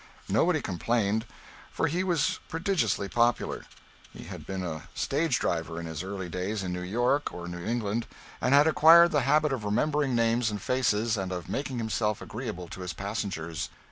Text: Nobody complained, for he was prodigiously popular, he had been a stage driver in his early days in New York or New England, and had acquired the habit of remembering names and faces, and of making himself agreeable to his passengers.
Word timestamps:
Nobody 0.27 0.63
complained, 0.63 1.25
for 1.71 1.85
he 1.85 2.03
was 2.03 2.39
prodigiously 2.49 3.07
popular, 3.07 3.65
he 4.11 4.23
had 4.23 4.47
been 4.47 4.63
a 4.63 4.89
stage 4.95 5.37
driver 5.37 5.79
in 5.79 5.85
his 5.85 6.01
early 6.01 6.27
days 6.27 6.63
in 6.63 6.73
New 6.73 6.81
York 6.81 7.31
or 7.31 7.47
New 7.47 7.63
England, 7.63 8.07
and 8.41 8.51
had 8.55 8.65
acquired 8.65 9.11
the 9.11 9.21
habit 9.21 9.53
of 9.53 9.63
remembering 9.63 10.15
names 10.15 10.49
and 10.49 10.59
faces, 10.59 11.17
and 11.17 11.31
of 11.31 11.47
making 11.47 11.77
himself 11.77 12.19
agreeable 12.19 12.67
to 12.69 12.81
his 12.81 12.93
passengers. 12.93 13.69